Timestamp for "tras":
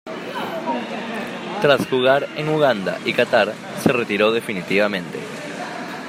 1.61-1.87